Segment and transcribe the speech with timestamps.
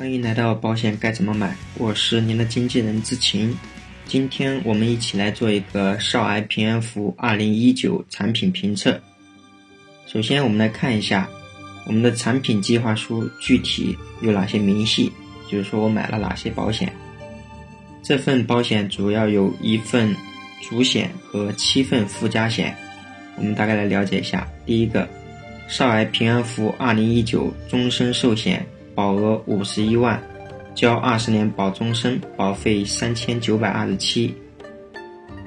[0.00, 3.54] 欢迎来到保险该怎么买，我是您的经纪人志晴。
[4.06, 8.98] 今天我们一起来做一个少儿平安符2019产品评测。
[10.06, 11.28] 首先，我们来看一下
[11.84, 15.12] 我们的产品计划书具体有哪些明细，
[15.46, 16.90] 就是说我买了哪些保险。
[18.02, 20.16] 这份保险主要有一份
[20.62, 22.74] 主险和七份附加险。
[23.36, 24.48] 我们大概来了解一下。
[24.64, 25.06] 第一个，
[25.68, 28.64] 少儿平安符2019终身寿险。
[29.00, 30.22] 保额五十一万，
[30.74, 34.34] 交二十年保终身，保费三千九百二十七。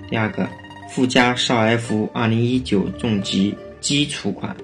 [0.09, 0.49] 第二个，
[0.89, 4.57] 附加少儿福二零一九重疾基础款，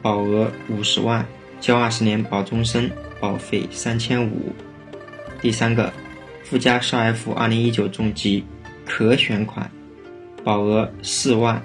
[0.00, 1.22] 保额五十万，
[1.60, 2.90] 交二十年保终身，
[3.20, 4.54] 保费三千五。
[5.42, 5.92] 第三个，
[6.44, 8.42] 附加少儿福二零一九重疾
[8.86, 9.70] 可选款，
[10.42, 11.62] 保额四万，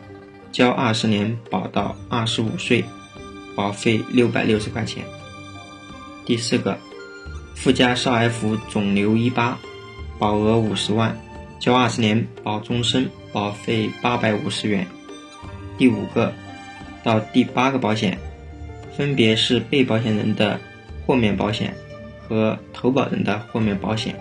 [0.51, 2.83] 交二十年保到二十五岁，
[3.55, 5.05] 保费六百六十块钱。
[6.25, 6.77] 第四个，
[7.55, 9.57] 附加少儿福肿瘤一八，
[10.17, 11.17] 保额五十万，
[11.59, 14.87] 交二十年保终身，保费八百五十元。
[15.77, 16.33] 第五个
[17.03, 18.17] 到第八个保险，
[18.95, 20.59] 分别是被保险人的
[21.05, 21.75] 豁免保险
[22.27, 24.15] 和投保人的豁免保险。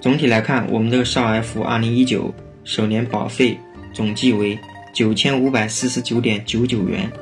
[0.00, 3.56] 总体来看，我们这个少儿福二零一九首年保费
[3.92, 4.58] 总计为
[4.92, 7.12] 九千五百四十九点九九元，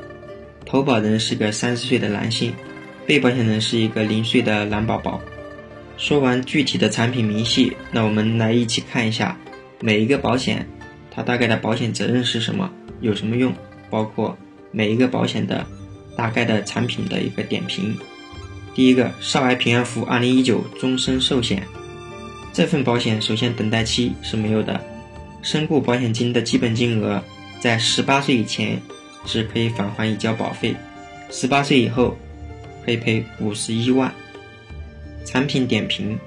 [0.65, 2.55] 投保人是个三十岁的男性。
[3.09, 5.19] 被保险人是一个零岁的男宝宝。
[5.97, 9.35] 说完具体的产品明细，那我们来一起看一下
[9.81, 10.69] 每一个保险，
[11.11, 12.71] 它大概的保险责任是什么，
[13.01, 13.51] 有什么用，
[13.89, 14.37] 包括
[14.73, 15.65] 每一个保险的
[16.19, 17.97] 大概的产品的一个点评。
[18.75, 21.63] 第一个，少儿平安福二零一九终身寿险，
[22.53, 24.79] 这份保险首先等待期是没有的，
[25.41, 27.25] 身故保险金的基本金额
[27.59, 28.79] 在十八岁以前
[29.25, 30.77] 是可以返还已交保费，
[31.31, 32.15] 十八岁以后。
[32.85, 34.13] 可以赔五十一万。
[35.25, 36.19] 产品点评：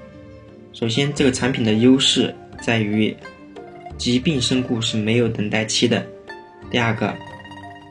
[0.72, 3.16] 首先，这个产品的优势在于
[3.98, 6.06] 疾病身故是没有等待期的。
[6.70, 7.14] 第二个，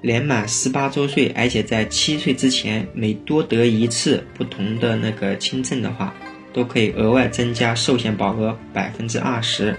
[0.01, 6.15] 年满十八周岁，而且在七岁之前每多得一次不同的那个轻症的话，
[6.53, 9.75] 都可以额外增加寿险保额百分之二十。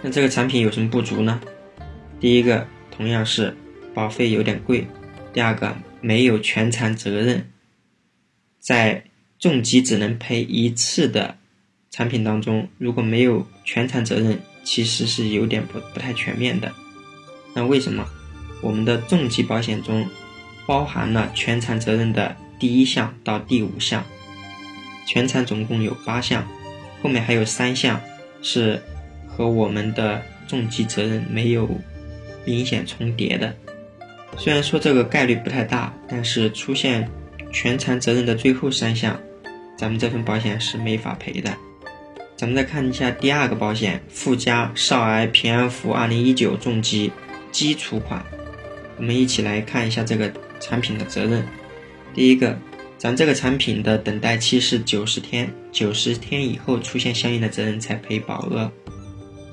[0.00, 1.40] 那这个产品有什么不足呢？
[2.20, 3.54] 第一个，同样是
[3.92, 4.84] 保费有点贵；
[5.32, 7.44] 第二个，没有全残责任。
[8.64, 9.04] 在
[9.38, 11.36] 重疾只能赔一次的
[11.90, 16.72] 产品当中，如果没有全残责任，其实是有点不不太全面的。
[17.52, 18.08] 那为什么
[18.62, 20.08] 我们的重疾保险中
[20.66, 24.02] 包含了全残责任的第一项到第五项？
[25.06, 26.42] 全残总共有八项，
[27.02, 28.00] 后面还有三项
[28.40, 28.82] 是
[29.28, 31.68] 和我们的重疾责任没有
[32.46, 33.54] 明显重叠的。
[34.38, 37.06] 虽然说这个概率不太大，但是出现。
[37.54, 39.16] 全残责任的最后三项，
[39.78, 41.56] 咱们这份保险是没法赔的。
[42.36, 47.12] 咱们再看一下第二个保险，附加少儿平安福二零一九重疾
[47.52, 48.22] 基础款。
[48.96, 51.46] 我们一起来看一下这个产品的责任。
[52.12, 52.58] 第一个，
[52.98, 58.70] 咱这个产品的等待期是九十天，九十天以后出现相应的责任才赔保额。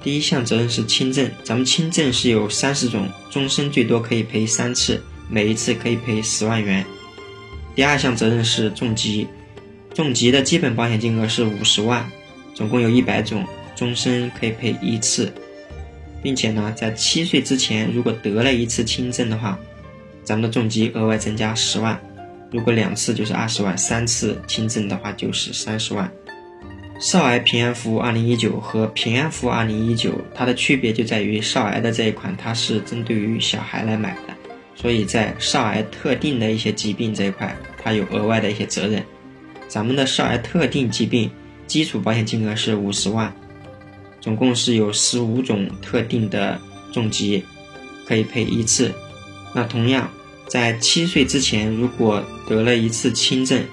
[0.04, 6.84] 第一项责任是轻症，咱们轻症是有三十种，终身最多可以赔三次，每一次可以赔十万元。
[7.76, 9.28] 第二项责任是重疾，
[9.94, 12.10] 重疾的基本保险金额是五十万，
[12.54, 13.46] 总共有一百种，
[13.76, 15.32] 终身可以赔一次，
[16.22, 19.58] 并且呢，在七岁之前如果得了一次轻症的话，
[20.24, 22.00] 咱们的重疾额外增加十万，
[22.52, 26.12] 如果两次就是二十万，三次轻症的话就是三十万。
[27.00, 34.36] 少儿平安福二零一九和平安福二零一九，它的区别就在于少儿的这一款它是针对于小孩来买的。
[34.76, 39.04] 所以在少儿特定的一些疾病这一块，它有额外的一些责任。
[39.68, 41.30] 咱们的少儿特定疾病
[41.68, 43.34] 基础保险金额是五十万，
[44.20, 46.60] 总共是有十五种特定的
[46.92, 47.44] 重疾
[48.06, 48.92] 可以赔一次。
[49.54, 50.10] 那同样，
[50.48, 53.64] 在七岁之前如果得了一次轻症，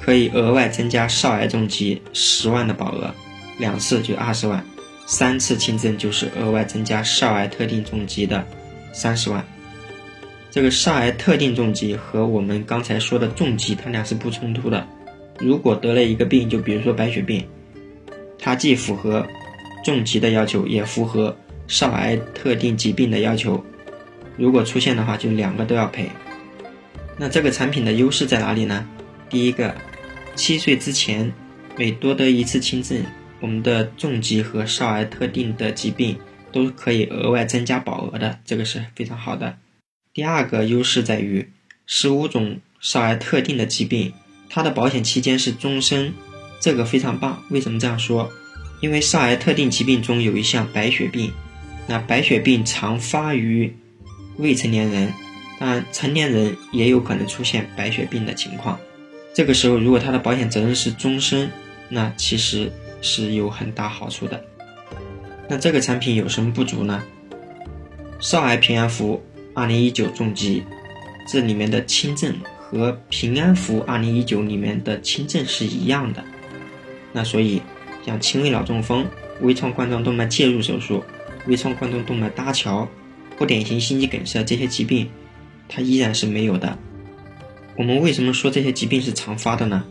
[0.00, 3.12] 可以额外增加少儿重疾十万的保额，
[3.58, 4.64] 两次就二十万，
[5.06, 8.46] 三次轻症就是额外增加少儿特定重疾的
[8.92, 9.44] 三十万。
[10.50, 14.84] 这个少儿特定重疾和我们刚才说的重疾，它俩是不冲突的。
[15.38, 17.46] 如果得了一个病，就比如说白血病，
[18.38, 19.24] 它既符合
[19.84, 21.34] 重疾的要求，也符合
[21.68, 23.64] 少儿特定疾病的要求。
[24.36, 26.10] 如果出现的话，就两个都要赔。
[27.16, 28.84] 那这个产品的优势在哪里呢？
[29.28, 29.74] 第一个，
[30.34, 31.32] 七岁之前
[31.76, 33.00] 每多得一次轻症，
[33.38, 36.18] 我们的重疾和少儿特定的疾病
[36.50, 39.56] 都可以额外增加保额的，这个是非常好的。
[40.20, 41.48] 第二个优势在于，
[41.86, 44.12] 十五种少儿特定的疾病，
[44.50, 46.12] 它的保险期间是终身，
[46.60, 47.42] 这个非常棒。
[47.48, 48.30] 为什么这样说？
[48.82, 51.32] 因为少癌特定疾病中有一项白血病，
[51.86, 53.74] 那白血病常发于
[54.36, 55.10] 未成年人，
[55.58, 58.78] 当然成年人也有可能出现白血病的情况。
[59.32, 61.50] 这个时候，如果他的保险责任是终身，
[61.88, 62.70] 那其实
[63.00, 64.44] 是有很大好处的。
[65.48, 67.02] 那这个产品有什么不足呢？
[68.18, 69.22] 少癌平安符
[69.54, 70.62] 二零一九重疾，
[71.26, 76.24] 这里面的轻症和平安符二零一九里面的轻症是一样的。
[77.12, 77.60] 那所以，
[78.06, 79.06] 像轻微脑中风、
[79.40, 81.02] 微创冠状动脉介入手术、
[81.46, 82.88] 微创冠状动脉搭桥、
[83.36, 85.08] 不典型心肌梗塞这些疾病，
[85.68, 86.78] 它依然是没有的。
[87.76, 89.82] 我们为什么说这些疾病是常发的呢？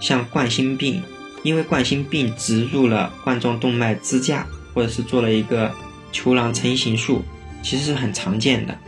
[0.00, 1.02] 像冠心病，
[1.42, 5.72] 因为冠心病植入了冠状动脉支架，或者是做了一个
[6.12, 7.22] 球囊成型术，
[7.62, 8.78] 其实是很常见的。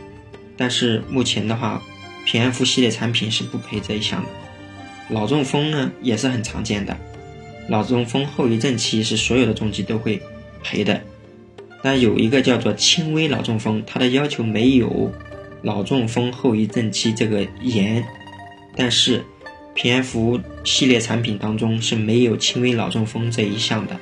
[0.57, 1.81] 但是目前的话，
[2.25, 4.29] 平安符系列产品是不赔这一项的。
[5.09, 6.97] 脑中风呢也是很常见的，
[7.67, 10.21] 脑中风后遗症期是所有的重疾都会
[10.63, 11.01] 赔的。
[11.83, 15.11] 但有一个叫做轻微脑中风，它的要求没有
[15.61, 18.03] 脑中风后遗症期这个严。
[18.75, 19.23] 但是，
[19.75, 23.95] 平安符系列产品当中是没有轻微脑中风这一项的。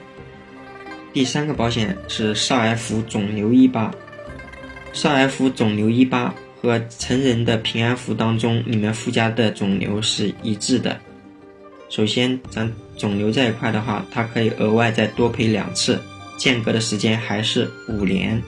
[1.11, 3.93] 第三个保险是少癌服肿瘤一八，
[4.93, 10.97] 少癌符肿瘤一八和成人的平安符当中里面附加的肿瘤是一致的。
[11.89, 15.99] 首先，咱肿瘤这一块的话，它可以额外再多赔两次，
[16.37, 18.41] 间隔的时间还是五年。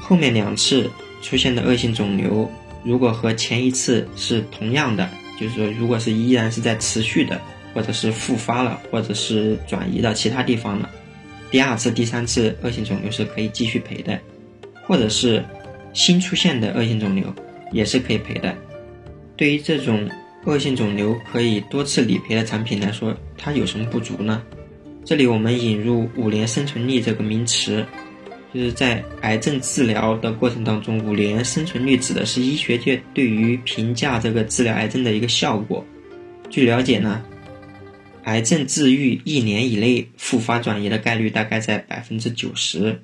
[0.00, 0.90] 后面两次
[1.22, 2.48] 出现的恶性肿瘤，
[2.84, 5.08] 如果和前一次是同样的。
[5.40, 7.40] 就是说，如果是依然是在持续的，
[7.74, 10.88] 或者是复发了，或者是转移到其他地方了，
[11.50, 14.16] 第二次、第三次恶性肿瘤是可以继续赔的，
[14.86, 15.44] 或者是
[15.92, 17.34] 新出现的恶性肿瘤
[17.72, 18.54] 也是可以赔的。
[19.36, 20.08] 对于这种
[20.44, 24.42] 恶性肿瘤可以多次理赔的产品来说，它有什么不足呢？
[25.04, 27.84] 这里我们引入五年生存率这个名词。
[28.52, 35.84] 就是在癌症治疗的过程当中，五年生存率指的是医学界对于评价这个治疗癌症的一个效果。
[36.48, 37.20] 据了解呢，
[38.22, 43.02] 癌症治愈一年以内复发转移的概率大概在百分之九十，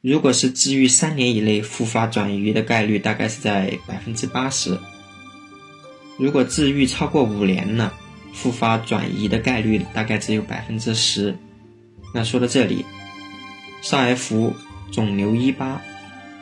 [0.00, 4.78] 如果是治愈三年以内复发转移的概率大概是在百分之八十，
[6.18, 7.92] 如果治愈超过五年呢，
[8.32, 11.36] 复发转移的概率大概只有百分之十。
[12.14, 12.84] 那说到这里，
[13.82, 14.54] 少癌符。
[14.90, 15.78] 肿瘤一八，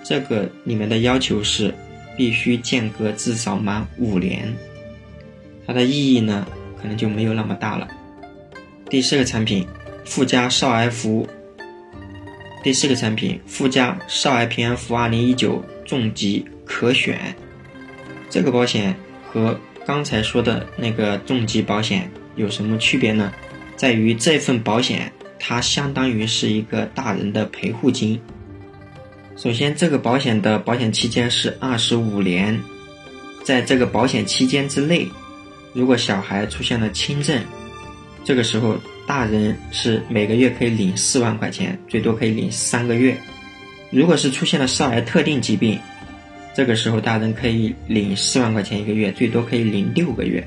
[0.05, 1.75] 这个里面的要求是
[2.17, 4.57] 必须间隔至少满五年，
[5.67, 6.47] 它的意义呢
[6.81, 7.89] 可能就没有那么大了。
[8.89, 9.67] 第四个产品
[10.05, 11.29] 附加少癌符，
[12.67, 17.33] 第四个产品附加少癌平安符二零一九重疾可选，
[18.29, 18.93] 这个保险
[19.31, 23.33] 和刚才说的那个重疾保险有什么区别呢？
[23.77, 28.21] 在于这份保险它相当于是一个大人的陪护金。
[29.37, 32.61] 首先，这个保险的保险期间是二十五年，
[33.45, 35.07] 在这个保险期间之内，
[35.73, 37.41] 如果小孩出现了轻症，
[38.25, 43.15] 这个时候大人是每个月可以领四万块钱，最多可以领三个月；
[43.91, 45.79] 如果是出现了少儿特定疾病，
[46.55, 50.43] 这个时候大人可以领四万块钱一个月，最多可以领六个月；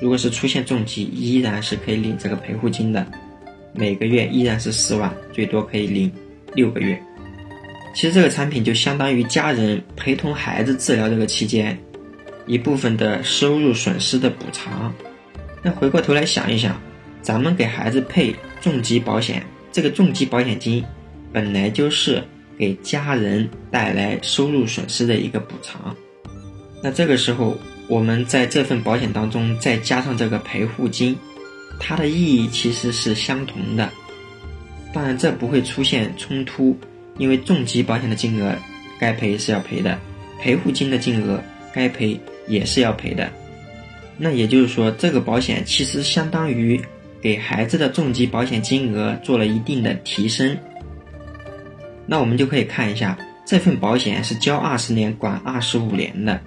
[0.00, 3.06] 如果是出现重疾，依然是可以领这个陪护金的，
[3.72, 6.10] 每个月依然是四万，最多可以领
[6.54, 7.00] 六个月。
[7.94, 11.78] 其实这个产品就相当于家人陪同孩子治疗这个期间
[12.44, 14.92] 一部分的收入损失的补偿。
[15.62, 16.82] 那回过头来想一想，
[17.24, 20.84] 咱们给孩子配重疾保险，这个重疾保险金
[21.32, 22.22] 本来就是
[22.58, 25.96] 给家人带来收入损失的一个补偿。
[26.82, 27.56] 那这个时候，
[27.88, 31.16] 我们在这份保险当中再加上这个陪护金，
[31.80, 33.90] 它的意义其实是相同的。
[34.92, 36.78] 当然，这不会出现冲突。
[37.16, 38.52] 因为重疾保险的金额
[38.98, 39.96] 该赔是要赔的，
[40.40, 41.40] 陪护金的金额
[41.72, 43.30] 该赔也是要赔的。
[44.18, 46.80] 那也就是说，这个保险其实相当于
[47.24, 50.58] 给孩子的重疾保险金额做了一定的提升。
[52.04, 56.42] 那我们就可以看一下，这份保险是交二十年管二十五年的。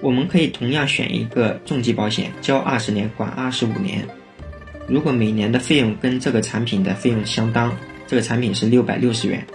[0.00, 4.08] 我们可以同样选一个重疾保险，交二十年管二十五年。
[4.88, 9.46] 如果每年的费用跟这个产品的费用相当，这个产品是六百六十元。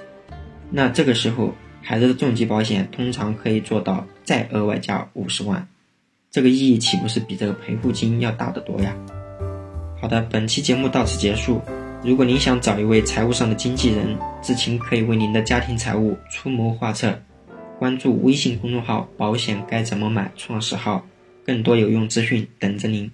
[0.69, 5.67] 那这个时候，孩子的重疾保险通常可以做到再额外加五十万，
[6.29, 8.95] 这个意义岂不是比这个陪护金要大得多呀？
[10.07, 11.61] 好的，本期节目到此结束。
[12.01, 17.13] 如果您想找一位财务上的经纪人，智青可以为您的家庭财务出谋划策。
[17.77, 21.05] 关注微信公众号“保险该怎么买”创始号，
[21.45, 23.11] 更多有用资讯等着您。